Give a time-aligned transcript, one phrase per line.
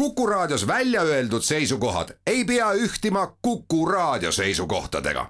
[0.00, 5.26] Kuku Raadios välja öeldud seisukohad ei pea ühtima Kuku Raadio seisukohtadega.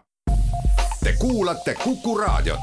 [1.04, 2.60] Te kuulate Kuku Raadiot.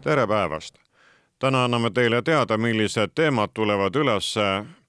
[0.00, 0.74] tere päevast!
[1.38, 4.34] täna anname teile teada, millised teemad tulevad üles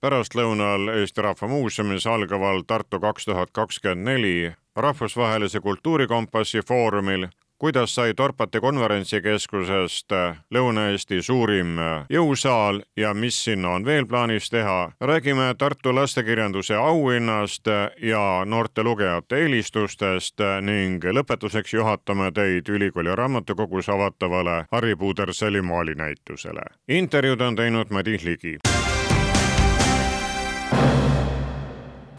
[0.02, 7.28] pärastlõunal Eesti Rahva Muuseumis algaval Tartu kaks tuhat kakskümmend neli rahvusvahelise kultuurikompassi foorumil,
[7.58, 10.12] kuidas sai Dorpati konverentsikeskusest
[10.56, 11.78] Lõuna-Eesti suurim
[12.10, 14.92] jõusaal ja mis sinna on veel plaanis teha.
[15.02, 17.68] räägime Tartu lastekirjanduse auhinnast
[18.02, 26.66] ja noorte lugejate eelistustest ning lõpetuseks juhatame teid ülikooli raamatukogus avatavale Harry Puuderseli maalinäitusele.
[26.88, 28.58] intervjuud on teinud Madis Ligi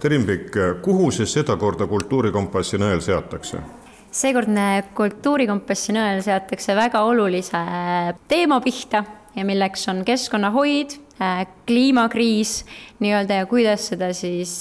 [0.05, 3.63] Trimbik, kuhu siis sedakorda kultuurikompassi nõel seatakse?
[4.15, 7.63] seekordne kultuurikompassi nõel seatakse väga olulise
[8.29, 9.01] teema pihta
[9.35, 10.99] ja milleks on keskkonnahoid,
[11.67, 12.53] kliimakriis
[13.01, 14.53] nii-öelda ja kuidas seda siis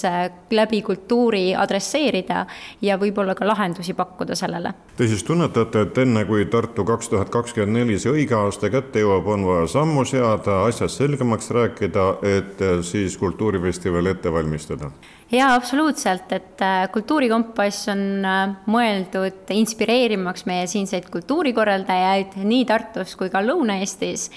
[0.53, 2.45] läbi kultuuri adresseerida
[2.81, 4.71] ja võib-olla ka lahendusi pakkuda sellele.
[4.97, 9.01] Te siis tunnetate, et enne kui Tartu kaks tuhat kakskümmend neli see õige aasta kätte
[9.01, 12.07] jõuab, on vaja sammu seada, asjast selgemaks rääkida,
[12.37, 14.91] et siis kultuurifestivali ette valmistada?
[15.33, 23.31] Jaa, absoluutselt, et äh, Kultuurikompass on äh, mõeldud inspireerimaks meie siinseid kultuurikorraldajaid nii Tartus kui
[23.33, 24.27] ka Lõuna-Eestis,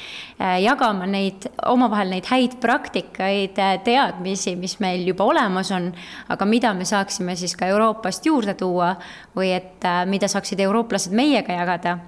[0.41, 5.91] äh, jagama neid, omavahel neid häid praktikaid, teadmisi, mis meil juba olemas on,
[6.33, 8.95] aga mida me saaksime siis ka Euroopast juurde tuua
[9.37, 11.99] või et mida saaksid eurooplased meiega jagada.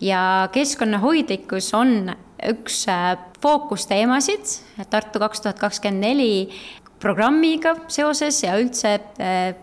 [0.00, 2.12] ja keskkonnahoidlikkus on
[2.46, 2.84] üks
[3.42, 4.52] fookusteemasid
[4.90, 6.50] Tartu kaks tuhat kakskümmend neli
[7.00, 9.54] programmiga seoses ja üldse äh,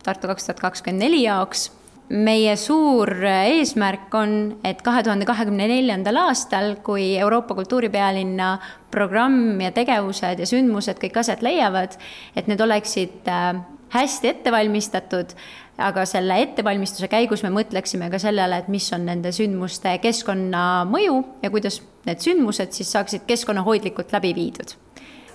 [0.00, 1.70] Tartu kaks tuhat kakskümmend neli jaoks.
[2.10, 4.32] meie suur äh, eesmärk on,
[4.66, 8.48] et kahe tuhande kahekümne neljandal aastal, kui Euroopa kultuuripealinna
[8.90, 11.94] programm ja tegevused ja sündmused kõik aset leiavad,
[12.34, 13.60] et need oleksid äh,
[13.94, 15.36] hästi ette valmistatud,
[15.78, 21.54] aga selle ettevalmistuse käigus me mõtleksime ka sellele, et mis on nende sündmuste keskkonnamõju ja
[21.54, 21.78] kuidas
[22.10, 24.74] need sündmused siis saaksid keskkonnahoidlikult läbi viidud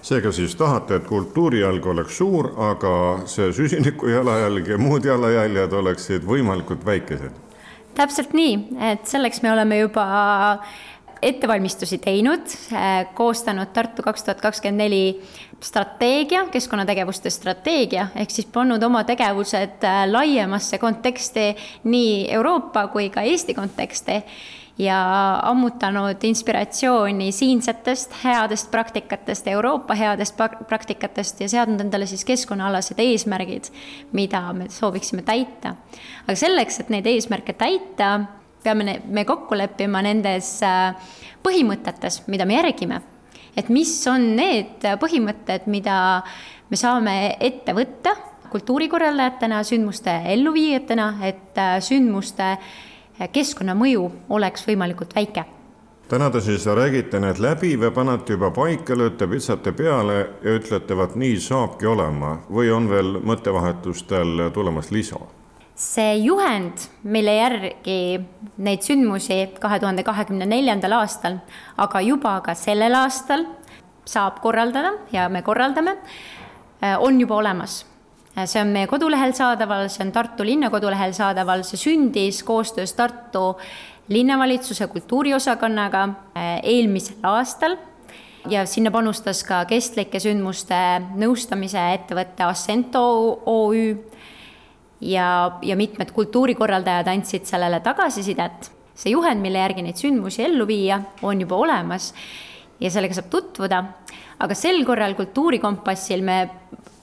[0.05, 2.91] seega siis tahate, et kultuurijalg oleks suur, aga
[3.29, 7.41] see süsiniku jalajälg ja muud jalajäljed oleksid võimalikult väikesed?
[7.95, 8.57] täpselt nii,
[8.91, 10.05] et selleks me oleme juba
[11.25, 12.51] ettevalmistusi teinud,
[13.15, 15.21] koostanud Tartu kaks tuhat kakskümmend neli
[15.63, 21.47] strateegia, keskkonnategevuste strateegia, ehk siis pannud oma tegevused laiemasse konteksti,
[21.87, 24.19] nii Euroopa kui ka Eesti konteksti
[24.77, 24.99] ja
[25.43, 30.35] ammutanud inspiratsiooni siinsetest headest praktikatest, Euroopa headest
[30.67, 33.69] praktikatest ja seadnud endale siis keskkonnaalased eesmärgid,
[34.11, 35.75] mida me sooviksime täita.
[36.27, 38.19] aga selleks, et neid eesmärke täita,
[38.63, 40.95] peame me kokku leppima nendes äh,
[41.43, 43.01] põhimõtetes, mida me järgime.
[43.57, 46.23] et mis on need põhimõtted, mida
[46.69, 48.15] me saame ette võtta
[48.51, 52.57] kultuurikorraldajatena, sündmuste elluviijatena, et äh, sündmuste
[53.31, 55.45] keskkonnamõju oleks võimalikult väike.
[56.09, 60.93] Täna te siis räägite need läbi või panete juba paika, lööte pitsate peale ja ütlete,
[60.97, 62.35] vot nii saabki olema.
[62.49, 65.19] Või on veel mõttevahetustel tulemas lisa?
[65.75, 67.97] see juhend, mille järgi
[68.63, 71.41] neid sündmusi kahe tuhande kahekümne neljandal aastal,
[71.75, 73.43] aga juba ka sellel aastal
[74.07, 75.97] saab korraldada ja me korraldame,
[76.99, 77.81] on juba olemas
[78.43, 83.55] see on meie kodulehel saadaval, see on Tartu linna kodulehel saadaval, see sündis koostöös Tartu
[84.11, 87.77] linnavalitsuse kultuuriosakonnaga eh, eelmisel aastal.
[88.49, 90.77] Ja sinna panustas ka kestlike sündmuste
[91.17, 93.01] nõustamise ettevõte Assento
[93.49, 93.95] OÜ
[95.01, 95.29] ja,
[95.65, 98.71] ja mitmed kultuurikorraldajad andsid sellele tagasisidet.
[98.95, 102.13] see juhend, mille järgi neid sündmusi ellu viia, on juba olemas
[102.79, 103.81] ja sellega saab tutvuda,
[104.39, 106.37] aga sel korral Kultuurikompassil me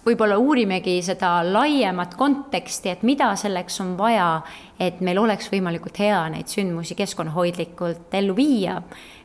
[0.07, 4.43] võib-olla uurimegi seda laiemat konteksti, et mida selleks on vaja,
[4.81, 8.81] et meil oleks võimalikult hea neid sündmusi keskkonnahoidlikult ellu viia,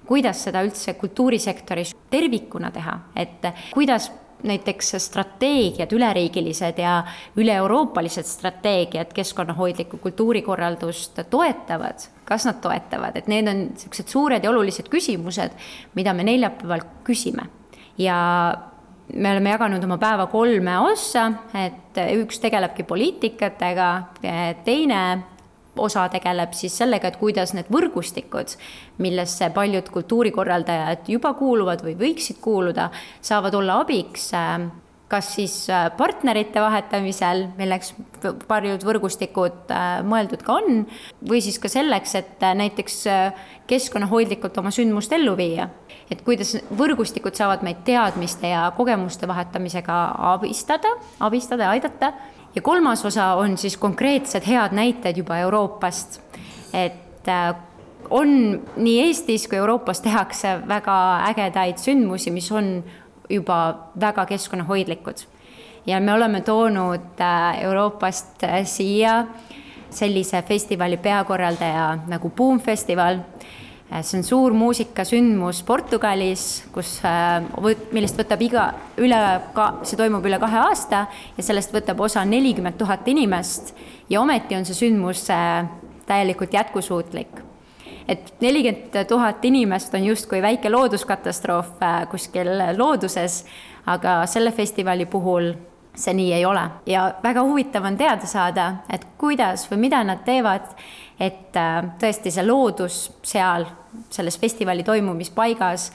[0.08, 4.12] kuidas seda üldse kultuurisektoris tervikuna teha, et kuidas
[4.44, 7.00] näiteks strateegiad, üleriigilised ja
[7.42, 14.92] üle-euroopalised strateegiad keskkonnahoidlikku kultuurikorraldust toetavad, kas nad toetavad, et need on niisugused suured ja olulised
[14.94, 15.58] küsimused,
[15.98, 17.50] mida me neljapäeval küsime.
[17.98, 18.18] ja
[19.14, 23.90] me oleme jaganud oma päeva kolme ossa, et üks tegelebki poliitikatega,
[24.66, 25.02] teine
[25.78, 28.58] osa tegeleb siis sellega, et kuidas need võrgustikud,
[29.04, 32.90] millesse paljud kultuurikorraldajad juba kuuluvad või võiksid kuuluda,
[33.22, 34.32] saavad olla abiks
[35.08, 37.94] kas siis äh, partnerite vahetamisel, milleks
[38.48, 40.84] paljud võrgustikud äh, mõeldud ka on,
[41.28, 43.00] või siis ka selleks, et äh, näiteks
[43.68, 45.70] keskkonnahoidlikult oma sündmust ellu viia.
[46.12, 49.98] et kuidas võrgustikud saavad meid teadmiste ja kogemuste vahetamisega
[50.34, 52.14] abistada, abistada ja aidata.
[52.56, 56.22] ja kolmas osa on siis konkreetsed head näited juba Euroopast,
[56.74, 57.28] et
[58.10, 58.30] on
[58.76, 60.96] nii Eestis kui Euroopas tehakse väga
[61.28, 62.84] ägedaid sündmusi, mis on
[63.30, 65.16] juba väga keskkonnahoidlikud.
[65.86, 69.26] ja me oleme toonud äh, Euroopast äh, siia
[69.90, 73.20] sellise festivali peakorraldaja nagu Boom festival.
[73.92, 77.00] Äh, see on suur muusikasündmus Portugalis, kus,
[77.92, 78.68] millest võtab iga,
[79.00, 79.22] üle
[79.56, 81.06] ka, see toimub üle kahe aasta
[81.38, 83.76] ja sellest võtab osa nelikümmend tuhat inimest
[84.10, 85.24] ja ometi on see sündmus
[86.08, 87.47] täielikult jätkusuutlik
[88.08, 93.46] et nelikümmend tuhat inimest on justkui väike looduskatastroof äh, kuskil looduses,
[93.86, 95.52] aga selle festivali puhul
[95.98, 100.24] see nii ei ole ja väga huvitav on teada saada, et kuidas või mida nad
[100.26, 100.70] teevad,
[101.20, 103.66] et äh, tõesti see loodus seal
[104.14, 105.92] selles festivali toimumispaigas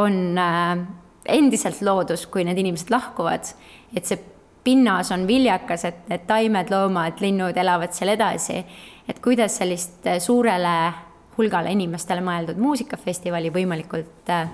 [0.00, 0.84] on äh,
[1.24, 3.54] endiselt loodus, kui need inimesed lahkuvad,
[3.96, 4.20] et see
[4.64, 8.64] pinnas on viljakas, et need taimed, loomad, linnud elavad seal edasi.
[9.08, 10.92] et kuidas sellist suurele
[11.38, 14.48] hulgale inimestele mõeldud muusikafestivali võimalikult äh,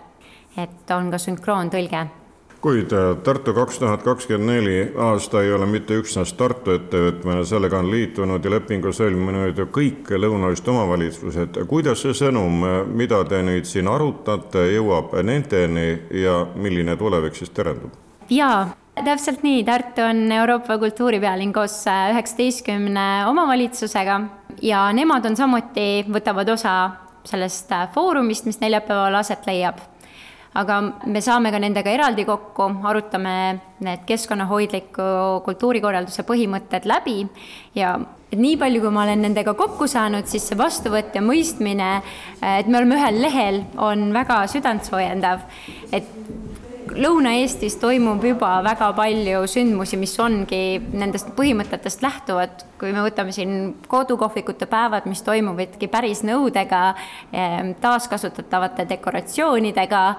[0.58, 2.08] et on ka sünkroontõlge
[2.62, 7.80] kuid äh, Tartu kaks tuhat kakskümmend neli aasta ei ole mitte üksnes Tartu ettevõtmine, sellega
[7.84, 11.62] on liitunud ja lepingu sõlminud ju kõik Lõuna-Eesti omavalitsused.
[11.68, 15.90] kuidas see sõnum, mida te nüüd siin arutate, jõuab nendeni
[16.24, 17.92] ja milline tulevik siis terendub?
[18.30, 18.68] jaa
[19.06, 24.22] täpselt nii, Tartu on Euroopa kultuuripealinn koos äh, üheksateistkümne omavalitsusega
[24.62, 26.78] ja nemad on samuti, võtavad osa
[27.28, 29.80] sellest äh, foorumist, mis neljapäeval aset leiab.
[30.58, 33.34] aga me saame ka nendega eraldi kokku, arutame
[33.86, 35.04] need keskkonnahoidliku
[35.46, 37.28] kultuurikorralduse põhimõtted läbi
[37.78, 37.92] ja
[38.32, 41.92] et nii palju, kui ma olen nendega kokku saanud, siis see vastuvõtt ja mõistmine,
[42.42, 45.46] äh, et me oleme ühel lehel, on väga südantsoojendav.
[45.92, 46.10] et
[46.98, 52.64] Lõuna-Eestis toimub juba väga palju sündmusi, mis ongi nendest põhimõtetest lähtuvad.
[52.78, 56.96] kui me võtame siin kodukohvikute päevad, mis toimuvadki päris nõudega,
[57.34, 60.16] ehm, taaskasutatavate dekoratsioonidega,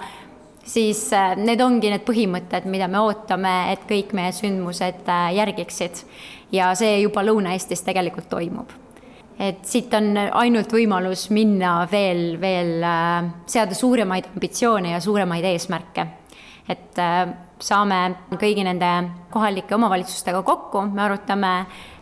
[0.63, 6.03] siis eh, need ongi need põhimõtted, mida me ootame, et kõik meie sündmused eh, järgiksid.
[6.51, 8.71] ja see juba Lõuna-Eestis tegelikult toimub
[9.39, 16.18] et siit on ainult võimalus minna veel, veel eh, seada suuremaid ambitsioone ja suuremaid eesmärke
[16.69, 17.99] et äh, saame
[18.39, 18.89] kõigi nende
[19.33, 21.53] kohalike omavalitsustega kokku, me arutame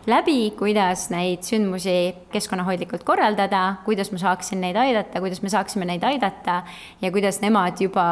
[0.08, 1.94] läbi, kuidas neid sündmusi
[2.32, 6.62] keskkonnahoidlikult korraldada, kuidas ma saaksin neid aidata, kuidas me saaksime neid aidata
[7.02, 8.04] ja kuidas nemad juba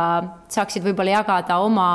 [0.53, 1.91] saaksid võib-olla jagada oma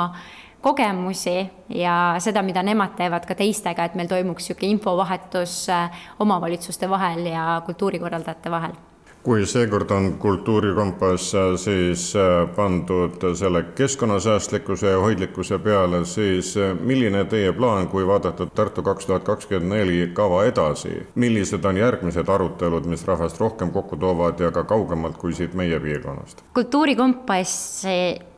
[0.62, 1.36] kogemusi
[1.74, 7.26] ja seda, mida nemad teevad ka teistega, et meil toimuks niisugune infovahetus äh, omavalitsuste vahel
[7.34, 8.78] ja kultuurikorraldajate vahel
[9.22, 17.24] kui seekord on Kultuurikompass siis äh, pandud selle keskkonnasäästlikkuse ja hoidlikkuse peale, siis äh, milline
[17.24, 22.88] teie plaan, kui vaadata Tartu kaks tuhat kakskümmend neli kava edasi, millised on järgmised arutelud,
[22.90, 26.42] mis rahvast rohkem kokku toovad ja ka kaugemalt kui siit meie piirkonnast?
[26.54, 27.86] kultuurikompass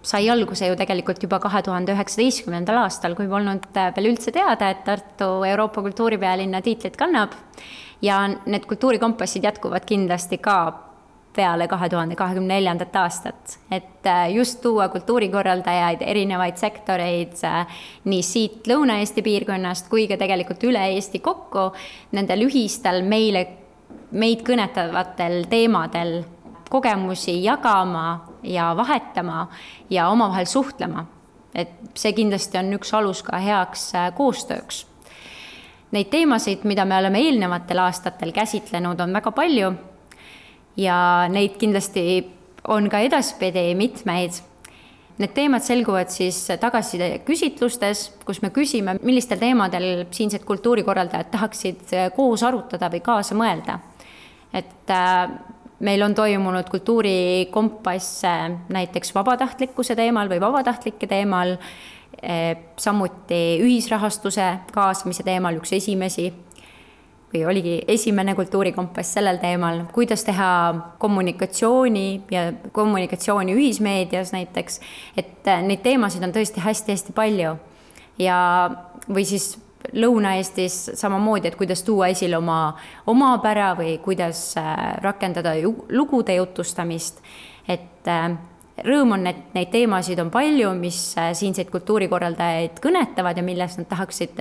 [0.05, 4.85] sai alguse ju tegelikult juba kahe tuhande üheksateistkümnendal aastal, kui polnud veel üldse teada, et
[4.85, 7.33] Tartu Euroopa kultuuripealinna tiitlit kannab
[8.05, 10.57] ja need kultuurikompassid jätkuvad kindlasti ka
[11.35, 18.23] peale kahe tuhande kahekümne neljandat aastat, et äh, just tuua kultuurikorraldajaid, erinevaid sektoreid äh, nii
[18.23, 21.71] siit Lõuna-Eesti piirkonnast kui ka tegelikult üle Eesti kokku
[22.15, 23.47] nendel ühistel meile,
[24.15, 26.21] meid kõnetavatel teemadel
[26.71, 28.07] kogemusi jagama
[28.43, 29.49] ja vahetama
[29.91, 31.07] ja omavahel suhtlema.
[31.55, 34.85] et see kindlasti on üks alus ka heaks äh, koostööks
[35.95, 39.69] Neid teemasid, mida me oleme eelnevatel aastatel käsitlenud, on väga palju
[40.81, 40.97] ja
[41.31, 42.03] neid kindlasti
[42.75, 44.41] on ka edaspidi mitmeid.
[45.23, 52.91] Need teemad selguvad siis tagasisideküsitlustes, kus me küsime, millistel teemadel siinsed kultuurikorraldajad tahaksid koos arutada
[52.91, 53.79] või kaasa mõelda.
[54.55, 55.31] et äh,
[55.79, 58.23] meil on toimunud kultuurikompass
[58.69, 61.57] näiteks vabatahtlikkuse teemal või vabatahtlike teemal
[62.79, 66.29] samuti ühisrahastuse kaasamise teemal üks esimesi
[67.35, 70.51] või oligi esimene kultuurikompass sellel teemal, kuidas teha
[71.03, 74.81] kommunikatsiooni ja kommunikatsiooni ühismeedias näiteks,
[75.19, 77.57] et neid teemasid on tõesti hästi-hästi palju.
[78.19, 78.39] ja,
[79.09, 79.57] või siis
[79.93, 85.53] Lõuna-Eestis samamoodi, et kuidas tuua esile oma omapära või kuidas äh, rakendada
[85.91, 87.21] lugude jutustamist,
[87.69, 88.09] et
[88.83, 93.91] rõõm on, et neid teemasid on palju, mis äh, siinseid kultuurikorraldajaid kõnetavad ja millest nad
[93.93, 94.41] tahaksid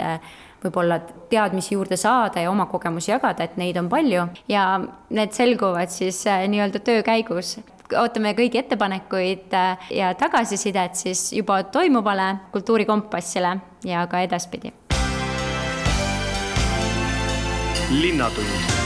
[0.64, 1.00] võib-olla
[1.30, 4.28] teadmisi juurde saada ja oma kogemusi jagada, et neid on palju.
[4.48, 4.80] Ja
[5.14, 7.58] need selguvad siis nii-öelda töö käigus.
[8.00, 9.54] Ootame kõigi ettepanekuid
[9.94, 14.74] ja tagasisidet siis juba toimuvale Kultuurikompassile ja ka edaspidi.
[17.92, 18.83] Linnatund.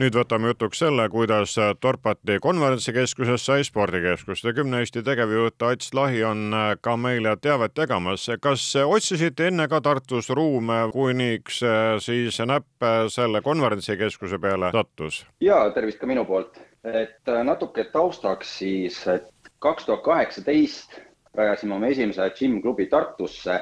[0.00, 6.54] Nüüd võtame jutuks selle, kuidas Dorpati konverentsikeskuses sai spordikeskuste kümne Eesti tegevjuht Ats Lahi on
[6.80, 8.28] ka meile teavet jagamas.
[8.40, 11.60] kas otsisite enne ka Tartus ruume, kuniks
[12.00, 15.24] siis näpp selle konverentsikeskuse peale sattus?
[15.40, 19.28] ja tervist ka minu poolt, et natuke taustaks siis, et
[19.58, 21.00] kaks tuhat kaheksateist
[21.36, 23.60] rajasime oma esimese džimm-klubi Tartusse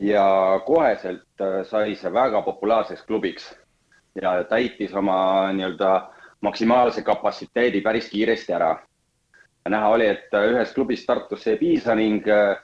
[0.00, 3.50] ja koheselt äh, sai see väga populaarseks klubiks
[4.14, 8.76] ja täitis oma nii-öelda maksimaalse kapatsiteedi päris kiiresti ära.
[9.68, 12.56] näha oli, et äh, ühest klubist Tartusse ei piisa ning äh,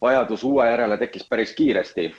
[0.00, 2.14] vajadus uue järele tekkis päris kiiresti.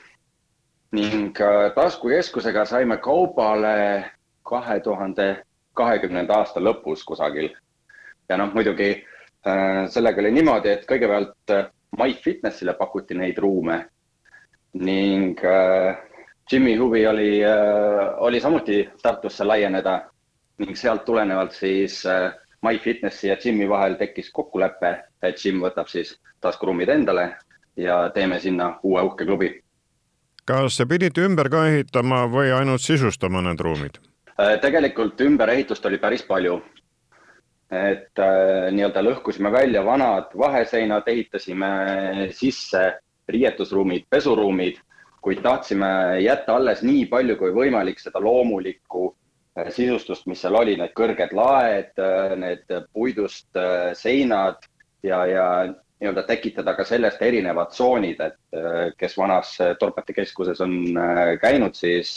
[0.92, 1.38] ning
[1.76, 4.12] taskukeskusega saime kaubale
[4.44, 7.50] kahe tuhande kahekümnenda aasta lõpus kusagil.
[8.30, 9.06] ja noh, muidugi
[9.90, 11.54] sellega oli niimoodi, et kõigepealt
[11.98, 13.86] MyFitnessile pakuti neid ruume
[14.74, 15.98] ning äh,
[16.52, 17.54] Jimmy huvi oli äh,,
[18.18, 20.02] oli samuti Tartusse laieneda
[20.58, 24.92] ning sealt tulenevalt siis äh, MyFitnessi ja Jimmy vahel tekkis kokkulepe,
[25.24, 27.32] et Jim võtab siis taskuruumid endale
[27.78, 29.52] ja teeme sinna uue uhke klubi.
[30.46, 33.98] kas pidite ümber ka ehitama või ainult sisustama need ruumid
[34.40, 34.60] äh,?
[34.62, 36.62] tegelikult ümberehitust oli päris palju.
[37.72, 41.68] et äh, nii-öelda lõhkusime välja vanad vaheseinad, ehitasime
[42.36, 44.82] sisse riietusruumid, pesuruumid,
[45.22, 49.12] kuid tahtsime jätta alles nii palju kui võimalik seda loomulikku
[49.58, 54.66] äh, sisustust, mis seal oli, need kõrged laed, äh, need puidust äh, seinad
[55.06, 55.48] ja, ja
[56.02, 60.72] nii-öelda tekitada ka sellest erinevad tsoonid, et kes vanas Torpati keskuses on
[61.38, 62.16] käinud, siis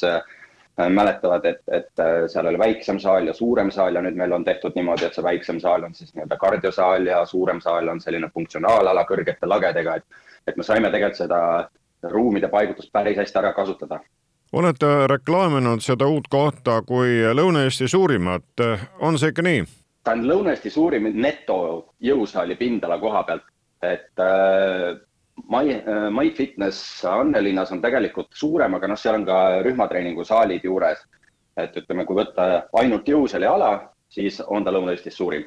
[0.81, 4.73] mäletavad, et, et seal oli väiksem saal ja suurem saal ja nüüd meil on tehtud
[4.79, 9.05] niimoodi, et see väiksem saal on siis nii-öelda kardiosaal ja suurem saal on selline funktsionaalala
[9.11, 11.43] kõrgete lagedega, et et me saime tegelikult seda
[12.11, 14.01] ruumide paigutust päris hästi ära kasutada.
[14.53, 18.63] olete reklaaminud seda uut kohta kui Lõuna-Eesti suurimat,
[19.01, 19.65] on see ikka nii?
[20.05, 21.59] ta on Lõuna-Eesti suurim neto
[22.01, 23.51] jõusaali pindala koha pealt,
[23.83, 24.95] et äh,
[25.51, 31.03] My, äh, My Fitness Annelinnas on tegelikult suurem, aga noh, seal on ka rühmatreeningusaalid juures.
[31.57, 35.45] et ütleme, kui võtta ainult jõusaali ala, siis on ta Lõuna-Eestis suurim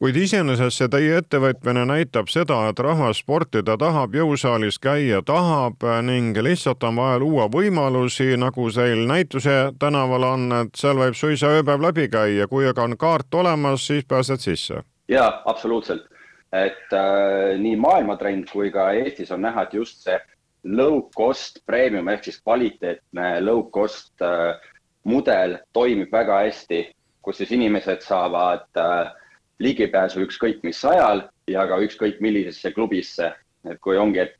[0.00, 6.38] kuid iseenesest see teie ettevõtmine näitab seda, et rahvas sportida tahab, jõusaalis käia tahab ning
[6.40, 11.84] lihtsalt on vaja luua võimalusi, nagu teil näituse tänaval on, et seal võib suisa ööpäev
[11.84, 14.80] läbi käia, kui aga on kaart olemas, siis pääsed sisse.
[15.08, 16.08] jaa, absoluutselt.
[16.52, 20.16] et äh, nii maailmatrend kui ka Eestis on näha, et just see
[20.64, 24.56] low cost premium ehk siis kvaliteetne low cost äh,
[25.04, 26.86] mudel toimib väga hästi,
[27.22, 29.12] kus siis inimesed saavad äh,
[29.60, 33.32] ligipääsu ükskõik mis ajal ja ka ükskõik millisesse klubisse.
[33.70, 34.32] et kui ongi, et,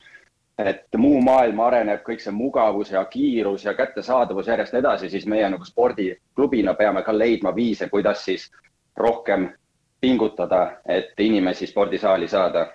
[0.59, 5.49] et muu maailm areneb, kõik see mugavus ja kiirus ja kättesaadavus järjest edasi, siis meie
[5.49, 8.51] nagu spordiklubina peame ka leidma viise, kuidas siis
[8.97, 9.51] rohkem
[10.01, 12.71] pingutada, et inimesi spordisaali saada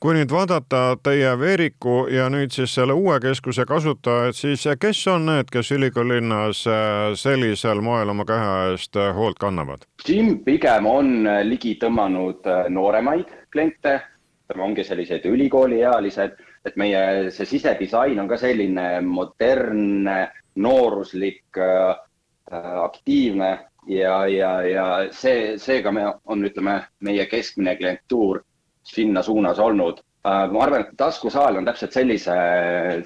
[0.00, 5.24] kui nüüd vaadata teie Veeriku ja nüüd siis selle uue keskuse kasutajaid, siis kes on
[5.30, 9.86] need, kes ülikooli linnas äh, sellisel moel oma käe eest äh, hoolt kannavad?
[10.08, 13.98] Jim pigem on äh, ligi tõmmanud nooremaid kliente,
[14.52, 16.36] ongi sellised ülikooliealised,
[16.66, 20.18] et meie see sisedisain on ka selline modernne,
[20.56, 21.58] nooruslik,
[22.50, 23.48] aktiivne
[23.90, 28.42] ja, ja, ja see, seega me on, ütleme, meie keskmine klientuur
[28.86, 30.02] sinna suunas olnud.
[30.26, 32.34] Äh, ma arvan, et taskusaal on täpselt sellise,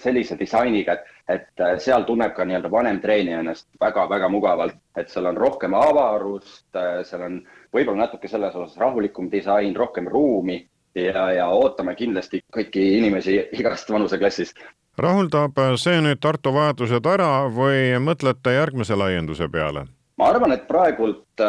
[0.01, 5.13] sellise disainiga, et, et äh, seal tunneb ka nii-öelda vanem treenija ennast väga-väga mugavalt, et
[5.13, 7.39] seal on rohkem avarust, äh, seal on
[7.77, 10.63] võib-olla natuke selles osas rahulikum disain, rohkem ruumi
[10.97, 14.65] ja, ja ootame kindlasti kõiki inimesi igast vanuseklassist.
[14.99, 19.91] rahuldab see nüüd Tartu vajadused ära või mõtlete järgmise laienduse peale?
[20.21, 21.41] Ma arvan, et praegult,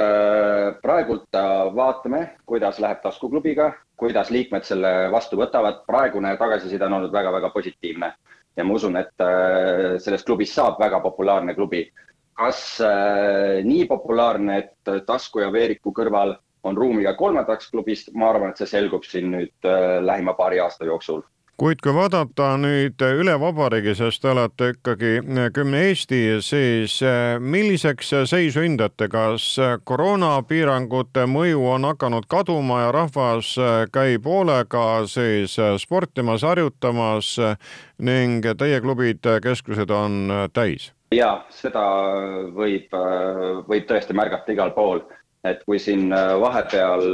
[0.82, 1.40] praegult
[1.75, 8.13] vaatame, kuidas läheb taskuklubiga, kuidas liikmed selle vastu võtavad, praegune tagasiside on olnud väga-väga positiivne
[8.56, 9.25] ja ma usun, et
[10.04, 11.90] sellest klubist saab väga populaarne klubi.
[12.42, 12.80] kas
[13.68, 18.58] nii populaarne, et tasku ja veeriku kõrval on ruumi ka kolmandaks klubist, ma arvan, et
[18.58, 19.70] see selgub siin nüüd
[20.08, 21.22] lähima paari aasta jooksul
[21.62, 25.12] kuid kui vaadata nüüd üle vabariigi, sest te olete ikkagi
[25.53, 29.46] kümne Eesti, siis eh, milliseks seisu hindate, kas
[29.86, 33.53] koroonapiirangute mõju on hakanud kaduma ja rahvas
[33.94, 35.53] käib hoolega siis
[35.84, 37.36] sportimas, harjutamas
[38.01, 40.89] ning teie klubid, keskused on täis?
[41.13, 41.86] ja seda
[42.58, 42.89] võib,
[43.70, 45.06] võib tõesti märgata igal pool,
[45.46, 46.10] et kui siin
[46.41, 47.06] vahepeal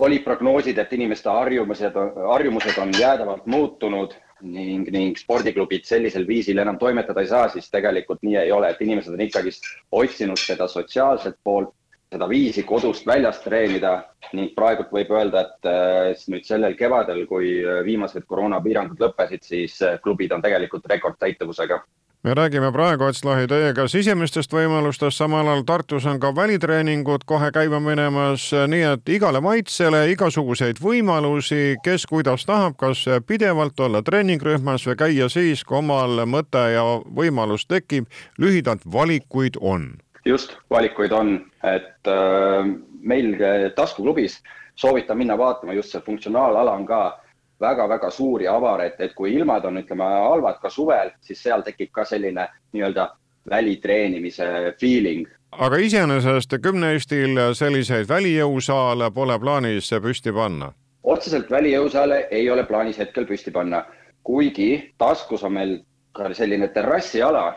[0.00, 1.96] olid prognoosid, et inimeste harjumused,
[2.28, 8.22] harjumused on jäädavalt muutunud ning, ning spordiklubid sellisel viisil enam toimetada ei saa, siis tegelikult
[8.26, 11.72] nii ei ole, et inimesed on ikkagist otsinud seda sotsiaalset poolt,
[12.12, 13.94] seda viisi kodust väljas treenida
[14.34, 20.00] ning praegult võib öelda, et äh, nüüd sellel kevadel, kui viimased koroonapiirangud lõppesid, siis äh,
[20.02, 21.80] klubid on tegelikult rekordtäituvusega
[22.24, 27.80] me räägime praegu, Atslahi, teiega sisemistest võimalustest, samal ajal Tartus on ka välitreeningud kohe käima
[27.84, 34.96] minemas, nii et igale maitsele igasuguseid võimalusi, kes kuidas tahab, kas pidevalt olla treeningrühmas või
[35.02, 38.08] käia siis, kui omal mõte ja võimalus tekib.
[38.38, 39.92] lühidalt, valikuid on.
[40.24, 42.64] just, valikuid on, et äh,
[43.00, 43.36] meil
[43.76, 44.40] taskuklubis
[44.74, 47.20] soovitan minna vaatama just see funktsionaalala on ka
[47.60, 51.62] väga-väga suur ja avar, et, et kui ilmad on, ütleme, halvad ka suvel, siis seal
[51.62, 53.08] tekib ka selline nii-öelda
[53.50, 55.28] välitreenimise feeling.
[55.52, 60.72] aga iseenesest kümne Eestil selliseid välijõusaale pole plaanis püsti panna?
[61.04, 63.84] otseselt välijõusaale ei ole plaanis hetkel püsti panna,
[64.22, 65.78] kuigi taskus on meil
[66.12, 67.52] ka selline terrassiala,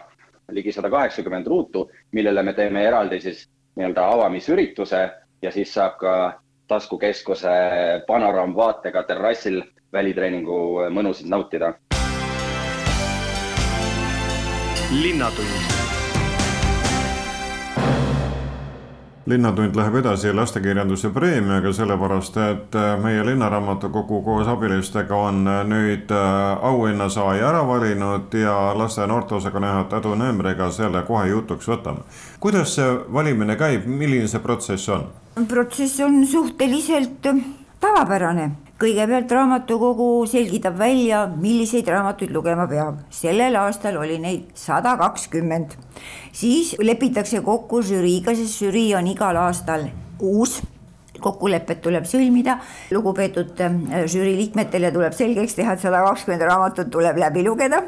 [0.51, 5.09] ligi sada kaheksakümmend ruutu, millele me teeme eraldi siis nii-öelda avamisürituse
[5.41, 6.13] ja siis saab ka
[6.67, 7.49] taskukeskuse
[8.07, 9.61] panoraamvaatega terrassil
[9.93, 11.73] välitreeningu mõnusid nautida.
[14.91, 15.77] linnatund
[19.27, 26.13] linnatund läheb edasi lastekirjanduse preemiaga, sellepärast et meie Linnaraamatukogu koos abilistega on nüüd
[26.61, 32.05] auhinnasaaja ära valinud ja laste ja noorteosakonna juhataja Adu Nõmmeriga selle kohe jutuks võtame.
[32.39, 35.09] kuidas see valimine käib, milline see protsess on?
[35.47, 37.27] protsess on suhteliselt
[37.79, 43.01] tavapärane kõigepealt raamatukogu selgitab välja, milliseid raamatuid lugema peab.
[43.09, 45.73] sellel aastal oli neid sada kakskümmend.
[46.31, 50.61] siis lepitakse kokku žüriiga, sest žürii on igal aastal uus
[51.17, 52.59] kokkulepped tuleb sõlmida,
[52.93, 57.81] lugupeetud äh, žürii liikmetele tuleb selgeks teha, et sada kakskümmend raamatut tuleb läbi lugeda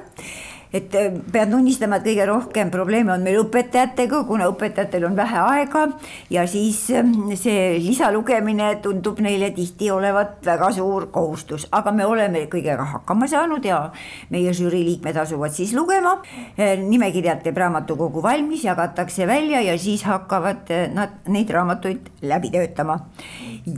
[0.73, 5.39] et äh, pean tunnistama, et kõige rohkem probleeme on meil õpetajatega, kuna õpetajatel on vähe
[5.41, 5.85] aega
[6.29, 7.07] ja siis äh,
[7.39, 13.65] see lisalugemine tundub neile tihti olevat väga suur kohustus, aga me oleme kõigega hakkama saanud
[13.65, 13.81] ja
[14.29, 16.19] meie žürii liikmed asuvad siis lugema.
[16.53, 22.99] Äh, nimekirjad teeb raamatukogu valmis, jagatakse välja ja siis hakkavad nad neid raamatuid läbi töötama.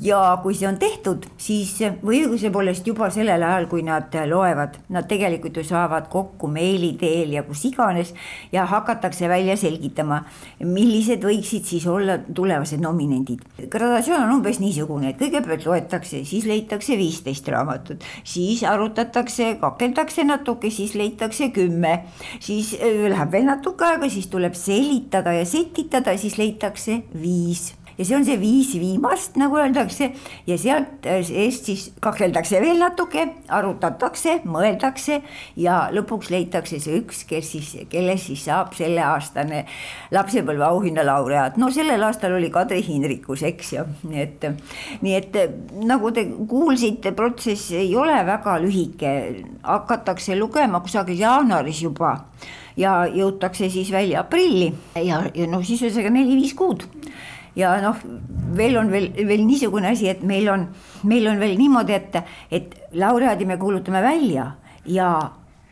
[0.01, 1.73] ja kui see on tehtud, siis
[2.04, 6.81] või õiguse poolest juba sellel ajal, kui nad loevad, nad tegelikult ju saavad kokku meili
[6.82, 8.13] meili teel ja kus iganes
[8.52, 10.22] ja hakatakse välja selgitama,
[10.63, 13.41] millised võiksid siis olla tulevased nominendid.
[13.70, 20.72] gradatsioon on umbes niisugune, et kõigepealt loetakse, siis leitakse viisteist raamatut, siis arutatakse, kakeldakse natuke,
[20.72, 22.06] siis leitakse kümme,
[22.39, 28.06] siis äh, läheb veel natuke aega, siis tuleb selitada ja setitada, siis leitakse viis ja
[28.06, 30.12] see on see viis viimast, nagu öeldakse,
[30.47, 35.21] ja sealt äh, eest siis kakeldakse veel natuke, arutatakse, mõeldakse
[35.60, 39.65] ja lõpuks leitakse see üks, kes siis, kellest siis saab selleaastane
[40.15, 41.60] lapsepõlve auhinna laureaat.
[41.62, 44.47] no sellel aastal oli Kadri Hindrikus, eks ju, nii et,
[45.01, 45.39] nii et
[45.88, 49.13] nagu te kuulsite, protsess ei ole väga lühike,
[49.63, 52.15] hakatakse lugema kusagil jaanuaris juba
[52.77, 54.71] ja jõutakse siis välja aprilli.
[54.95, 56.88] Ja, ja no siis ühesõnaga neli-viis kuud
[57.55, 57.97] ja noh,
[58.55, 60.67] veel on veel, veel niisugune asi, et meil on,
[61.07, 62.17] meil on veel niimoodi, et,
[62.51, 64.51] et laureaadi me kuulutame välja
[64.85, 65.11] ja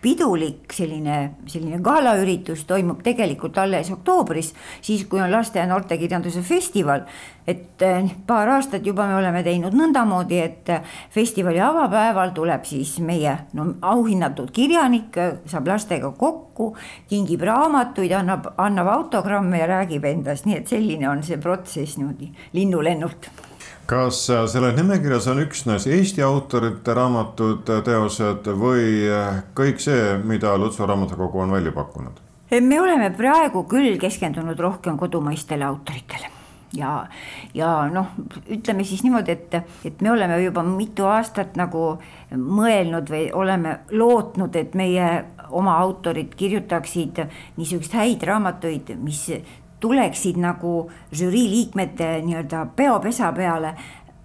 [0.02, 1.18] pidulik selline,
[1.50, 7.04] selline galaüritus toimub tegelikult alles oktoobris, siis kui on laste ja noortekirjanduse festival.
[7.50, 10.70] et eh, paar aastat juba me oleme teinud nõndamoodi, et
[11.10, 15.18] festivali avapäeval tuleb siis meie no auhinnatud kirjanik,
[15.50, 16.76] saab lastega kokku,
[17.10, 22.30] kingib raamatuid, annab, annab autogramme ja räägib endast, nii et selline on see protsess niimoodi
[22.54, 23.32] linnulennult
[23.90, 30.18] kas äh, selles nimekirjas on üksnes Eesti autorite raamatud, äh, teosed või äh, kõik see,
[30.30, 32.26] mida Lutsu raamatukogu on välja pakkunud?
[32.50, 36.32] me oleme praegu küll keskendunud rohkem kodumaistele autoritele
[36.74, 36.94] ja,
[37.54, 38.14] ja noh,
[38.50, 42.00] ütleme siis niimoodi, et, et me oleme juba mitu aastat nagu
[42.34, 45.10] mõelnud või oleme lootnud, et meie
[45.50, 47.24] oma autorid kirjutaksid
[47.58, 49.28] niisuguseid häid raamatuid, mis
[49.80, 53.74] tuleksid nagu žürii liikmete nii-öelda peopesa peale.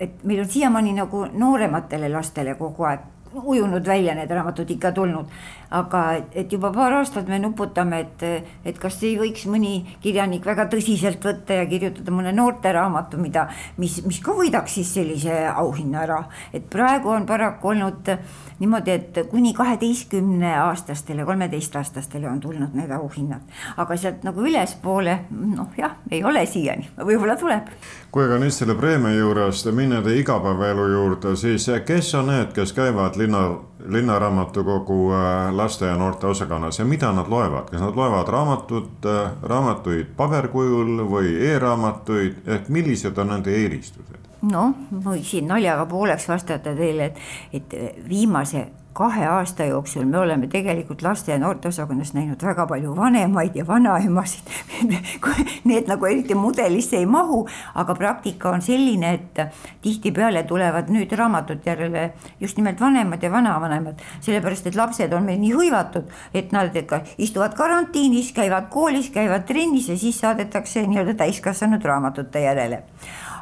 [0.00, 3.00] et meil on siiamaani nagu noorematele lastele kogu aeg
[3.42, 5.26] ujunud välja need raamatud ikka tulnud.
[5.74, 6.00] aga
[6.32, 8.22] et juba paar aastat me nuputame, et,
[8.64, 13.48] et kas ei võiks mõni kirjanik väga tõsiselt võtta ja kirjutada mõne noorteraamatu, mida,
[13.82, 16.20] mis, mis ka võidaks siis sellise auhinna ära.
[16.52, 18.12] et praegu on paraku olnud
[18.58, 23.40] niimoodi, et kuni kaheteistkümne aastastele, kolmeteistaastastele on tulnud need auhinnad.
[23.76, 27.72] aga sealt nagu ülespoole, noh jah, ei ole siiani, võib-olla tuleb.
[28.10, 32.72] kui aga nüüd selle preemia juurest minna teie igapäevaelu juurde, siis kes on need, kes
[32.76, 33.44] käivad linna,
[33.88, 39.32] linnaraamatukogu äh, laste ja noorte osakonnas ja mida nad loevad, kas nad loevad raamatut, äh,
[39.42, 44.20] raamatuid paberkujul või e-raamatuid, ehk millised on nende eelistused?
[44.44, 47.20] noh, võiksin naljaga pooleks vastata teile, et,
[47.52, 53.56] et viimase kahe aasta jooksul me oleme tegelikult laste ja noorteosakonnas näinud väga palju vanemaid
[53.58, 54.52] ja vanaemasid.
[55.70, 57.40] Need nagu eriti mudelisse ei mahu,
[57.74, 59.42] aga praktika on selline, et
[59.82, 62.04] tihtipeale tulevad nüüd raamatute järele
[62.40, 67.02] just nimelt vanemad ja vanavanemad, sellepärast et lapsed on meil nii hõivatud, et nad ikka
[67.18, 72.84] istuvad karantiinis, käivad koolis, käivad trennis ja siis saadetakse nii-öelda täiskasvanud raamatute järele.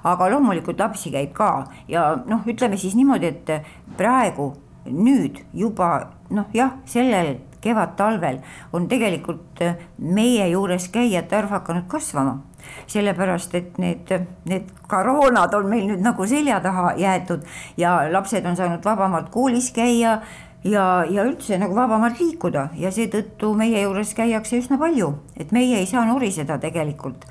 [0.09, 1.53] Aga loomulikult lapsi käib ka
[1.89, 4.55] ja noh, ütleme siis niimoodi, et praegu
[4.87, 8.41] nüüd juba noh, jah, sellel kevad-talvel
[8.75, 12.41] on tegelikult äh, meie juures käijate arv hakanud kasvama.
[12.87, 14.11] sellepärast, et need,
[14.47, 17.43] need koroonad on meil nüüd nagu selja taha jäetud
[17.77, 20.21] ja lapsed on saanud vabamalt koolis käia
[20.65, 25.81] ja, ja üldse nagu vabamalt liikuda ja seetõttu meie juures käiakse üsna palju, et meie
[25.83, 27.27] ei saa nuriseda tegelikult,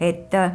[0.00, 0.52] et äh,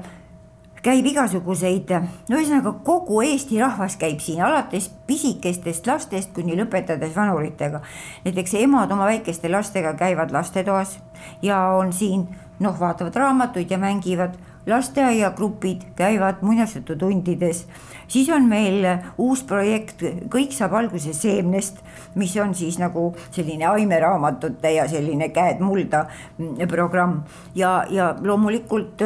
[0.87, 1.91] käib igasuguseid,
[2.29, 7.81] no ühesõnaga kogu Eesti rahvas käib siin, alates pisikestest lastest kuni lõpetades vanuritega.
[8.25, 10.99] näiteks emad oma väikeste lastega käivad lastetoas
[11.41, 12.27] ja on siin
[12.59, 17.65] noh, vaatavad raamatuid ja mängivad, lasteaiagrupid käivad muinasjututundides,
[18.07, 18.85] siis on meil
[19.17, 21.79] uus projekt Kõik saab alguse seemnest,
[22.15, 26.05] mis on siis nagu selline aimeraamatute ja selline käed mulda
[26.67, 27.21] programm.
[27.55, 29.03] Ja, ja loomulikult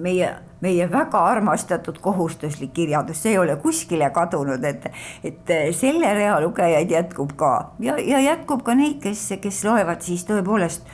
[0.00, 4.88] meie meie väga armastatud kohustuslik kirjandus, see ei ole kuskile kadunud, et,
[5.24, 10.24] et selle rea lugejaid jätkub ka ja, ja jätkub ka neid, kes, kes loevad siis
[10.28, 10.88] tõepoolest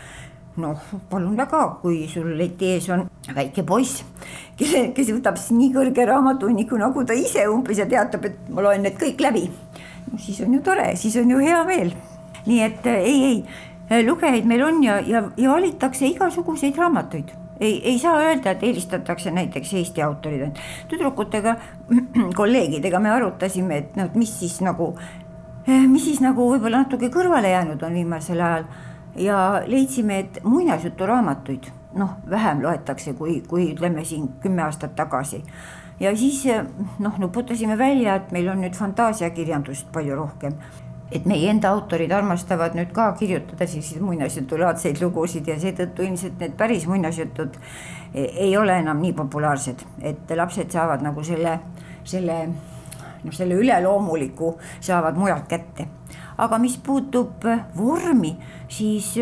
[0.60, 0.80] noh,
[1.10, 3.04] palun väga, kui sul leti ees on
[3.36, 4.04] väike poiss,
[4.58, 8.64] kelle, kes võtab siis nii kõrge raamatuhunniku nagu ta ise umbes ja teatab, et ma
[8.66, 9.46] loen need kõik läbi.
[10.10, 11.92] no siis on ju tore, siis on ju hea meel.
[12.46, 13.44] nii et ei,
[13.90, 18.62] ei, lugejaid meil on ja, ja, ja valitakse igasuguseid raamatuid ei, ei saa öelda, et
[18.62, 21.56] eelistatakse näiteks Eesti autorid, tüdrukutega,
[22.40, 24.94] kolleegidega me arutasime, et noh, et mis siis nagu,
[25.66, 28.64] eh, mis siis nagu võib-olla natuke kõrvale jäänud on viimasel ajal
[29.20, 31.70] ja leidsime, et muinasjuturaamatuid
[32.00, 35.42] noh, vähem loetakse, kui, kui ütleme siin kümme aastat tagasi.
[36.00, 36.44] ja siis
[36.98, 40.56] noh, nuputasime välja, et meil on nüüd fantaasiakirjandust palju rohkem
[41.10, 46.54] et meie enda autorid armastavad nüüd ka kirjutada selliseid muinasjutulaadseid lugusid ja seetõttu ilmselt need
[46.58, 47.58] päris muinasjutud
[48.14, 51.58] ei ole enam nii populaarsed, et lapsed saavad nagu selle,
[52.04, 55.86] selle noh, selle üleloomuliku saavad mujalt kätte.
[56.40, 57.44] aga mis puutub
[57.76, 58.36] vormi,
[58.68, 59.16] siis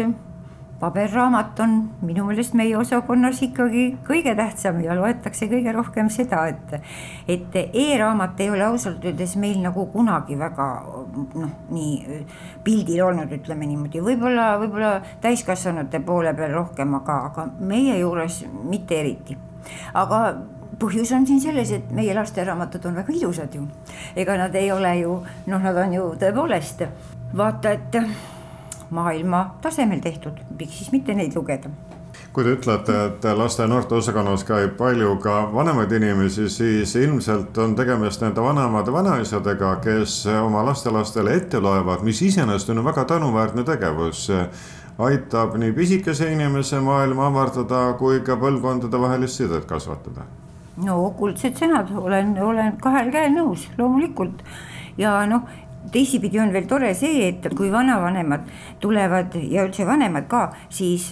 [0.80, 1.72] paberraamat on
[2.06, 6.76] minu meelest meie osakonnas ikkagi kõige tähtsam ja loetakse kõige rohkem seda, et,
[7.28, 10.68] et e-raamat ei ole ausalt öeldes meil nagu kunagi väga
[11.38, 12.20] noh, nii
[12.64, 14.92] pildil olnud, ütleme niimoodi, võib-olla, võib-olla
[15.24, 19.36] täiskasvanute poole peal rohkem, aga, aga meie juures mitte eriti.
[19.94, 20.22] aga
[20.78, 23.66] põhjus on siin selles, et meie lasteraamatud on väga ilusad ju.
[24.16, 26.86] ega nad ei ole ju, noh, nad on ju tõepoolest
[27.36, 28.00] vaata, et
[28.90, 31.70] maailma tasemel tehtud, miks siis mitte neid lugeda
[32.38, 37.56] kui te ütlete, et laste ja noorte osakonnas käib palju ka vanemaid inimesi, siis ilmselt
[37.58, 43.64] on tegemist nende vanemate vanaisadega, kes oma lastelastele ette loevad, mis iseenesest on väga tänuväärne
[43.66, 44.28] tegevus.
[44.98, 50.26] aitab nii pisikese inimese maailma avardada kui ka põlvkondadevahelist sidet kasvatada.
[50.76, 54.44] no kuldsed sõnad, olen, olen kahel käel nõus, loomulikult
[54.98, 55.42] ja noh,
[55.92, 58.46] teisipidi on veel tore see, et kui vanavanemad
[58.80, 61.10] tulevad ja üldse vanemad ka, siis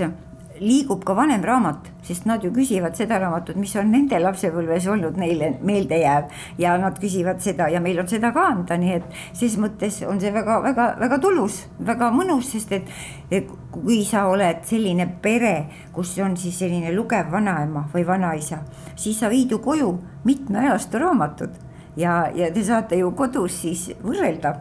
[0.60, 5.18] liigub ka vanem raamat, sest nad ju küsivad seda raamatut, mis on nende lapsepõlves olnud
[5.20, 6.30] neile meelde jääv.
[6.58, 10.20] Ja nad küsivad seda ja meil on seda ka anda, nii et ses mõttes on
[10.22, 15.54] see väga-väga-väga tulus, väga mõnus, sest et kui sa oled selline pere,
[15.92, 18.62] kus on siis selline lugev vanaema või vanaisa,
[18.96, 19.92] siis sa viid ju koju
[20.26, 21.66] mitme ajastu raamatud
[21.96, 24.56] ja, ja te saate ju kodus siis võrrelda,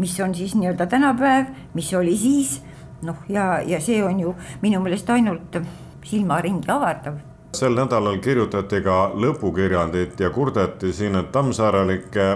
[0.00, 2.60] mis on siis nii-öelda tänapäev, mis oli siis
[3.02, 5.60] noh, ja, ja see on ju minu meelest ainult
[6.04, 7.18] silmaringi avardav
[7.56, 12.26] sel nädalal kirjutati ka lõpukirjandit ja kurdeti siin, et tammsaarelikke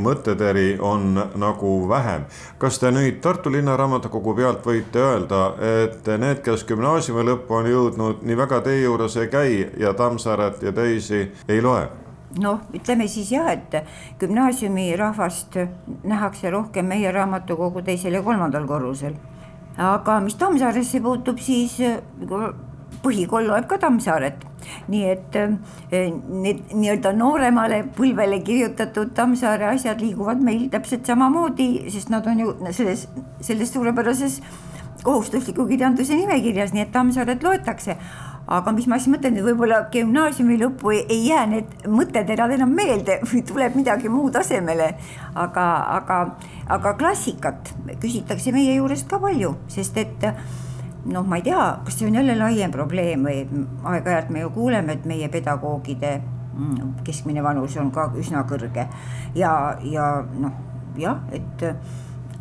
[0.00, 2.24] mõtteteri on nagu vähem.
[2.58, 5.42] kas te nüüd Tartu Linnaraamatukogu pealt võite öelda,
[5.84, 10.62] et need, kes gümnaasiumi lõppu on jõudnud, nii väga teie juures ei käi ja Tammsaaret
[10.62, 11.88] ja teisi ei loe?
[12.40, 13.82] noh, ütleme siis jah, et
[14.20, 15.58] gümnaasiumi rahvast
[16.04, 19.18] nähakse rohkem meie raamatukogu teisel ja kolmandal korrusel
[19.78, 22.00] aga mis Tammsaaresse puutub, siis äh,
[23.04, 24.42] põhikool loeb ka Tammsaaret,
[24.92, 25.54] nii et äh,
[26.10, 32.56] need nii-öelda nooremale põlvele kirjutatud Tammsaare asjad liiguvad meil täpselt samamoodi, sest nad on ju
[32.72, 33.06] selles,
[33.40, 34.40] selles suurepärases
[35.04, 37.96] kohustusliku kirjanduse nimekirjas, nii et Tammsaaret loetakse
[38.50, 42.72] aga mis ma siis mõtlen, et võib-olla gümnaasiumi lõppu ei, ei jää need mõtteterad enam
[42.74, 44.90] meelde või tuleb midagi muud asemele.
[45.34, 45.66] aga,
[45.98, 46.18] aga,
[46.68, 50.26] aga klassikat küsitakse meie juurest ka palju, sest et
[51.04, 53.44] noh, ma ei tea, kas see on jälle laiem probleem või
[53.92, 58.88] aeg-ajalt me ju kuuleme, et meie pedagoogide mm, keskmine vanus on ka üsna kõrge
[59.38, 59.54] ja,
[59.86, 60.58] ja noh,
[60.98, 61.64] jah, et,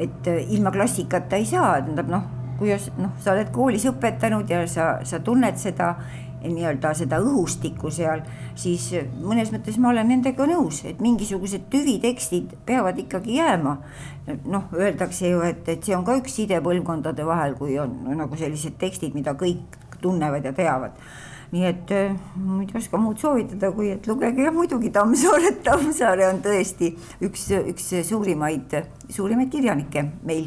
[0.01, 2.27] et ilma klassikata ei saa, tähendab noh
[2.59, 5.95] kui noh, sa oled koolis õpetanud ja sa, sa tunned seda
[6.39, 8.21] nii-öelda seda õhustikku seal,
[8.59, 13.77] siis mõnes mõttes ma olen nendega nõus, et mingisugused tüvitekstid peavad ikkagi jääma.
[14.45, 18.13] noh, öeldakse ju, et, et see on ka üks side põlvkondade vahel, kui on no,
[18.15, 20.95] nagu sellised tekstid, mida kõik tunnevad ja teavad
[21.49, 21.91] nii et
[22.37, 26.91] ma ei oska muud soovitada, kui et lugege jah muidugi Tammsaaret, Tammsaare on tõesti
[27.25, 28.75] üks, üks suurimaid,
[29.09, 30.45] suurimaid kirjanikke meil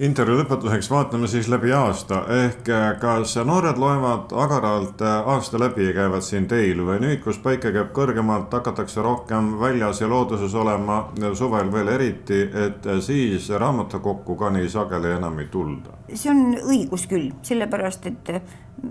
[0.00, 5.86] intervjuu lõpetuseks vaatame siis läbi aasta ehk äh, kas noored loevad agaralt äh, aasta läbi
[5.86, 10.54] ja käivad siin teil või nüüd, kus päike käib kõrgemalt, hakatakse rohkem väljas ja looduses
[10.54, 15.96] olema, suvel veel eriti, et äh, siis raamatukokku ka nii sageli enam ei tulda?
[16.12, 18.34] see on õigus küll, sellepärast et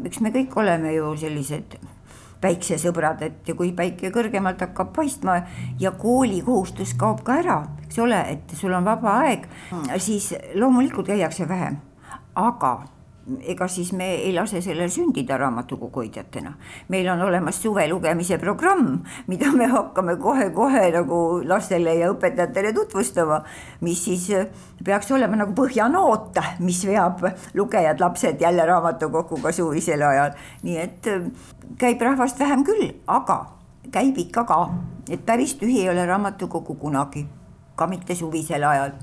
[0.10, 1.78] eks me kõik oleme ju sellised
[2.46, 5.42] päiksesõbrad, et kui päike kõrgemalt hakkab paistma
[5.82, 9.48] ja koolikohustus kaob ka ära, eks ole, et sul on vaba aeg,
[9.98, 11.82] siis loomulikult käiakse vähem,
[12.36, 12.76] aga
[13.26, 16.54] ega siis me ei lase sellel sündida raamatukogu hoidjatena.
[16.90, 23.42] meil on olemas suve lugemise programm, mida me hakkame kohe-kohe nagu lastele ja õpetajatele tutvustama,
[23.82, 24.30] mis siis
[24.84, 30.38] peaks olema nagu põhjanoot, mis veab lugejad, lapsed jälle raamatukoguga suvisel ajal.
[30.64, 31.26] nii et äh,
[31.78, 33.42] käib rahvast vähem küll, aga
[33.92, 34.70] käib ikka ka,
[35.10, 37.26] et päris tühi ei ole raamatukogu kunagi,
[37.76, 38.94] ka mitte suvisel ajal.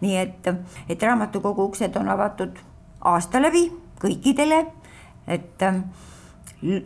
[0.00, 0.54] nii et,
[0.88, 2.68] et raamatukogu uksed on avatud
[3.00, 3.68] aasta läbi
[4.02, 4.64] kõikidele,
[5.26, 5.82] et ähm,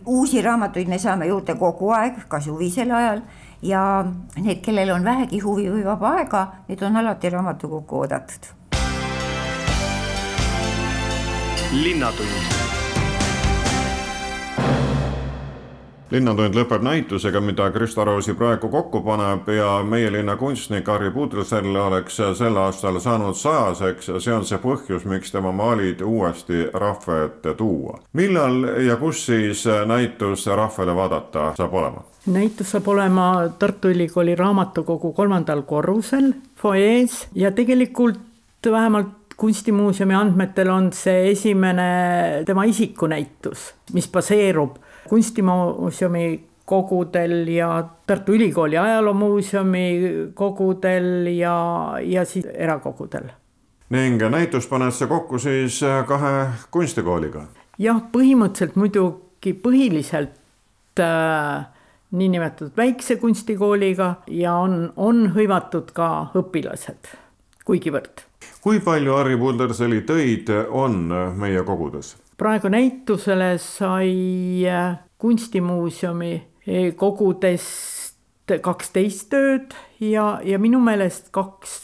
[0.06, 3.22] uusi raamatuid me saame juurde kogu aeg, ka suvisel ajal
[3.62, 4.04] ja
[4.36, 8.52] need, kellel on vähegi huvi või vaba aega, need on alati raamatukokku oodatud.
[11.72, 12.81] linnatund
[16.12, 21.76] linnatund lõpeb näitusega, mida Krista Roosi praegu kokku paneb ja meie linna kunstnik Harri Pudrsell
[21.76, 24.10] oleks sel aastal saanud sajaseks.
[24.18, 27.98] see on see põhjus, miks tema maalid uuesti rahva ette tuua.
[28.12, 32.04] millal ja kus siis näitus rahvale vaadata saab olema?
[32.26, 38.20] näitus saab olema Tartu Ülikooli raamatukogu kolmandal korrusel fuajees ja tegelikult
[38.70, 44.76] vähemalt kunstimuuseumi andmetel on see esimene tema isikunäitus, mis baseerub
[45.12, 49.84] kunstimuuseumi kogudel ja Tartu Ülikooli ajaloomuuseumi
[50.34, 51.56] kogudel ja,
[52.00, 53.28] ja siis erakogudel.
[53.90, 57.44] ning näitus paned sa kokku siis kahe kunstikooliga?
[57.78, 61.66] jah, põhimõtteliselt muidugi põhiliselt äh,
[62.10, 66.08] niinimetatud väikse kunstikooliga ja on, on hõivatud ka
[66.40, 67.12] õpilased,
[67.68, 68.24] kuigivõrd.
[68.64, 71.02] kui palju Harri Pulderseli töid on
[71.36, 72.16] meie kogudes?
[72.42, 78.10] Praegu näitusele sai äh, kunstimuuseumi äh, kogudest
[78.62, 81.76] kaksteist tööd ja, ja minu meelest kaks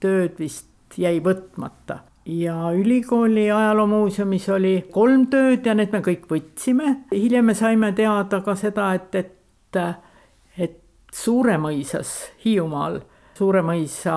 [0.00, 6.96] tööd vist jäi võtmata ja ülikooli ajaloomuuseumis oli kolm tööd ja need me kõik võtsime.
[7.12, 9.80] hiljem me saime teada ka seda, et, et,
[10.56, 10.78] et
[11.12, 13.02] Suuremõisas Hiiumaal
[13.42, 14.16] Suuremõisa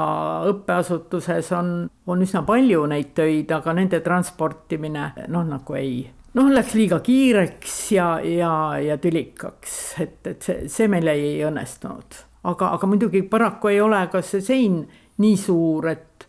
[0.52, 1.70] õppeasutuses on,
[2.06, 6.04] on üsna palju neid töid, aga nende transportimine noh, nagu ei,
[6.38, 8.52] noh, läks liiga kiireks ja, ja,
[8.84, 12.22] ja tülikaks, et, et see, see meil ei õnnestunud.
[12.46, 14.84] aga, aga muidugi paraku ei ole ka see sein
[15.24, 16.28] nii suur, et,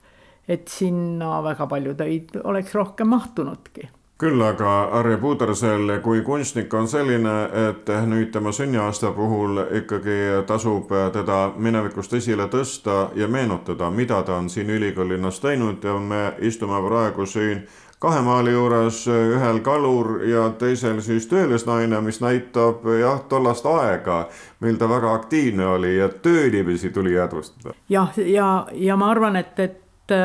[0.49, 6.89] et sinna väga palju töid oleks rohkem mahtunudki küll aga Harry Pudersel kui kunstnik on
[6.89, 7.35] selline,
[7.69, 14.39] et nüüd tema sünniaasta puhul ikkagi tasub teda minevikust esile tõsta ja meenutada, mida ta
[14.41, 17.67] on siin ülikoolilinnas teinud ja me istume praegu siin
[18.01, 24.27] kahe maali juures, ühel kalur ja teisel siis töölisnaine, mis näitab jah, tollast aega,
[24.61, 27.75] mil ta väga aktiivne oli ja töönimesi tuli jäädvustada.
[27.89, 30.17] jah, ja, ja, ja ma arvan, et, et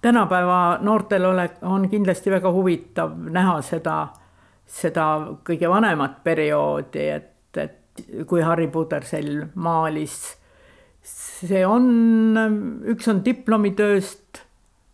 [0.00, 3.98] tänapäeva noortel ole, on kindlasti väga huvitav näha seda,
[4.66, 5.08] seda
[5.44, 10.36] kõige vanemat perioodi, et, et kui Harry Pudersell maalis.
[11.08, 11.86] see on,
[12.92, 14.42] üks on diplomitööst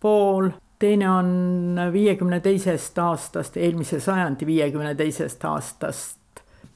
[0.00, 6.20] pool, teine on viiekümne teisest aastast, eelmise sajandi viiekümne teisest aastast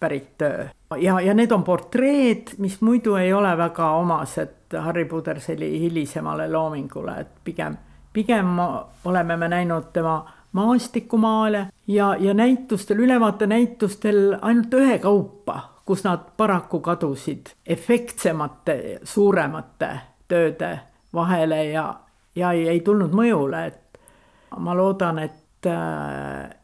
[0.01, 0.67] pärit töö.
[0.97, 7.21] ja, ja need on portreed, mis muidu ei ole väga omased Harry Puderselli hilisemale loomingule,
[7.21, 7.77] et pigem
[8.13, 8.59] pigem
[9.05, 17.53] oleme me näinud tema maastikumaale ja, ja näitustel, ülevaatenäitustel ainult ühekaupa, kus nad paraku kadusid
[17.67, 19.91] efektsemate, suuremate
[20.29, 20.79] tööde
[21.15, 21.95] vahele ja,
[22.37, 24.01] ja ei, ei tulnud mõjule, et
[24.57, 25.69] ma loodan, et,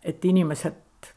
[0.05, 1.13] et inimesed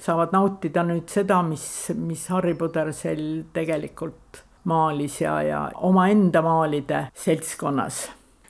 [0.00, 8.06] saavad nautida nüüd seda, mis, mis Harry Pudersell tegelikult maalis ja, ja omaenda maalide seltskonnas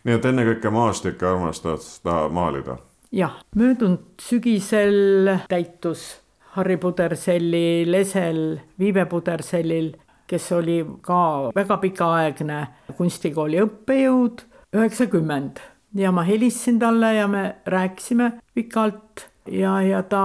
[0.06, 2.78] nii et ennekõike maastikke armastad ta maalida?
[3.12, 6.08] jah, möödunud sügisel täitus
[6.56, 9.92] Harry Puderselli lesel, Viive Pudersellil,
[10.26, 12.60] kes oli ka väga pikaaegne
[12.96, 14.44] kunstikooli õppejõud,
[14.76, 15.60] üheksakümmend.
[15.96, 20.22] Ja ma helistasin talle ja me rääkisime pikalt ja, ja ta,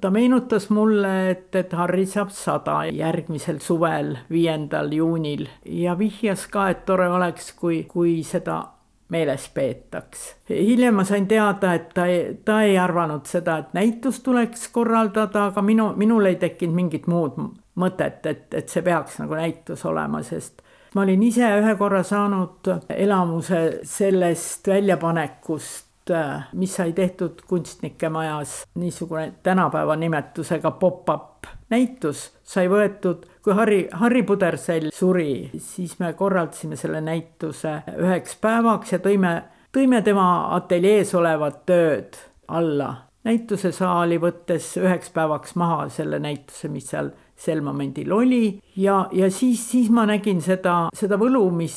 [0.00, 5.46] ta meenutas mulle, et, et Harri saab sada järgmisel suvel, viiendal juunil.
[5.64, 8.62] Ja vihjas ka, et tore oleks, kui, kui seda
[9.08, 10.36] meeles peetaks.
[10.50, 12.06] hiljem ma sain teada, et ta,
[12.44, 17.38] ta ei arvanud seda, et näitus tuleks korraldada, aga minu, minul ei tekkinud mingit muud
[17.76, 20.62] mõtet, et, et see peaks nagu näitus olema, sest
[20.94, 26.12] ma olin ise ühe korra saanud elamuse sellest väljapanekust,
[26.54, 34.22] mis sai tehtud kunstnike majas, niisugune tänapäeva nimetusega pop-up näitus sai võetud, kui Harri, Harri
[34.26, 39.34] Pudersell suri, siis me korraldasime selle näituse üheks päevaks ja tõime,
[39.74, 42.92] tõime tema ateljees olevad tööd alla.
[43.26, 48.60] Näitusesaali, võttes üheks päevaks maha selle näituse, mis seal sel momendil oli.
[48.78, 51.74] Ja, ja siis, siis ma nägin seda, seda võlu, mis,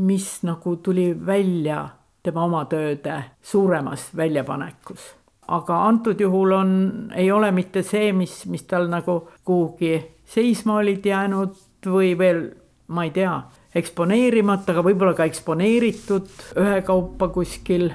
[0.00, 1.82] mis nagu tuli välja
[2.24, 5.12] tema oma tööde suuremas väljapanekus
[5.48, 6.70] aga antud juhul on,
[7.14, 12.46] ei ole mitte see, mis, mis tal nagu kuhugi seisma olid jäänud või veel,
[12.88, 13.34] ma ei tea,
[13.76, 16.30] eksponeerimata, aga võib-olla ka eksponeeritud
[16.62, 17.90] ühekaupa kuskil.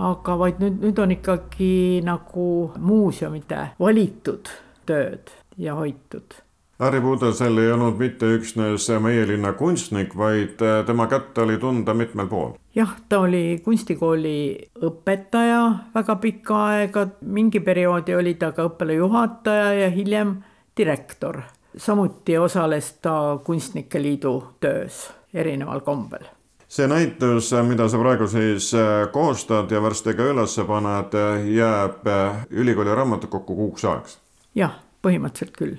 [0.00, 2.44] aga vaid nüüd, nüüd on ikkagi nagu
[2.78, 4.48] muuseumide valitud
[4.88, 6.38] tööd ja hoitud
[6.80, 11.92] Harry Pudersell ei olnud mitte üksnes meie linna kunstnik, vaid äh, tema kätt oli tunda
[11.94, 12.54] mitmel pool.
[12.74, 15.60] jah, ta oli kunstikooli õpetaja
[15.94, 20.38] väga pikka aega, mingi perioodi oli ta ka õppealajuhataja ja hiljem
[20.76, 21.42] direktor.
[21.76, 26.24] samuti osales ta Kunstnike Liidu töös erineval kombel
[26.68, 32.42] see näitus, mida sa praegu siis äh, koostad ja varsti ka üles paned, jääb äh,
[32.50, 34.18] ülikooli raamatukokku kuuks ajaks?
[34.54, 35.78] jah, põhimõtteliselt küll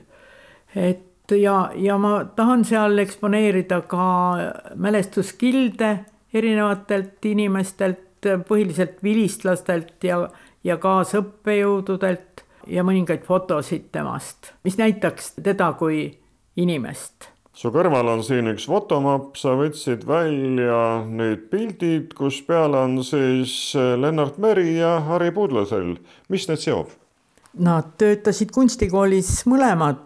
[0.76, 4.06] et ja, ja ma tahan seal eksponeerida ka
[4.76, 5.92] mälestuskilde
[6.34, 10.22] erinevatelt inimestelt, põhiliselt vilistlastelt ja,
[10.64, 16.06] ja kaasõppejõududelt ja mõningaid fotosid temast, mis näitaks teda kui
[16.56, 17.32] inimest
[17.62, 23.74] su kõrval on siin üks fotomapp, sa võtsid välja need pildid, kus peal on siis
[23.76, 25.98] Lennart Meri ja Harri Pudlasel.
[26.30, 26.90] mis need seob?
[27.60, 30.00] Nad töötasid kunstikoolis mõlemad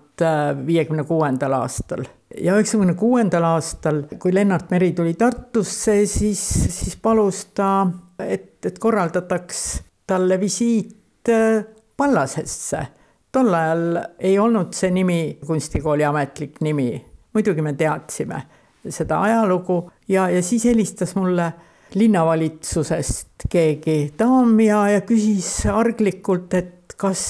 [0.65, 2.03] viiekümne kuuendal aastal.
[2.41, 6.41] ja üheksakümne kuuendal aastal, kui Lennart Meri tuli Tartusse, siis,
[6.79, 7.87] siis palus ta,
[8.19, 11.65] et, et korraldataks talle visiit äh,
[11.97, 12.87] Pallasesse.
[13.31, 16.89] tol ajal ei olnud see nimi kunstikooli ametlik nimi,
[17.33, 18.41] muidugi me teadsime
[18.89, 21.53] seda ajalugu ja, ja siis helistas mulle
[21.95, 27.23] linnavalitsusest keegi daam ja, ja küsis arglikult, et kas,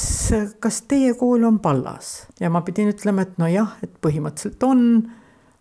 [0.59, 2.28] kas teie kool on Pallas?
[2.39, 4.84] Ja ma pidin ütlema, et nojah, et põhimõtteliselt on,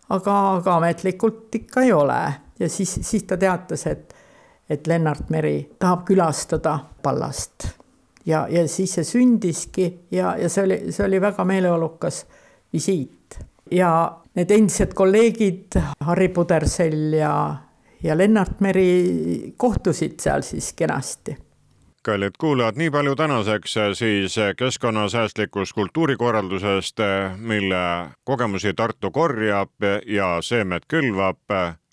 [0.09, 2.19] aga, aga ametlikult ikka ei ole.
[2.59, 4.13] Ja siis, siis ta teatas, et,
[4.69, 7.67] et Lennart Meri tahab külastada Pallast.
[8.25, 12.23] Ja, ja siis see sündiski ja, ja see oli, see oli väga meeleolukas
[12.73, 13.37] visiit.
[13.71, 13.89] ja
[14.35, 17.31] need endised kolleegid Harri Pudersell ja,
[18.03, 21.37] ja Lennart Meri kohtusid seal siis kenasti
[22.05, 27.01] kallid kuulajad, nii palju tänaseks siis keskkonnasäästlikust kultuurikorraldusest,
[27.37, 29.71] mille kogemusi Tartu korjab
[30.05, 31.39] ja seemet külvab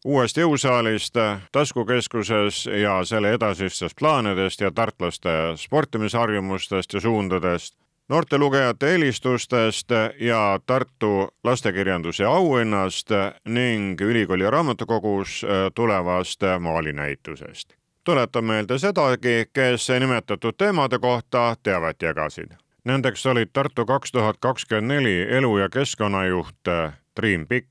[0.04, 1.16] uuest jõusaalist,
[1.52, 7.74] taskukeskuses ja selle edasistest plaanidest ja tartlaste sportimisharjumustest ja suundadest,
[8.08, 9.90] noorte lugejate eelistustest
[10.20, 13.14] ja Tartu lastekirjanduse auhinnast
[13.48, 15.42] ning ülikooli raamatukogus
[15.74, 17.81] tulevast maalinäitusest.
[18.04, 22.50] Tuletan meelde sedagi, kes nimetatud teemade kohta teavet jagasid.
[22.84, 26.68] Nendeks olid Tartu kaks tuhat kakskümmend neli elu- ja keskkonnajuht
[27.14, 27.68] Triin Pikk,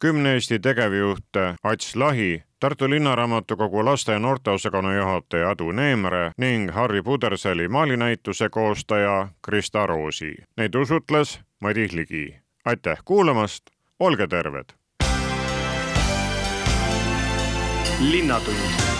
[0.00, 7.02] kümne Eesti tegevjuht Ats Lahi, Tartu Linnaraamatukogu laste ja noorteosakonna juhataja Adu Neemre ning Harri
[7.02, 10.34] Puderseli maalinäituse koostaja Krista Roosi.
[10.56, 12.36] Neid usutles Madis Ligi.
[12.64, 13.62] aitäh kuulamast,
[14.00, 14.64] olge terved!
[18.10, 18.91] linnatund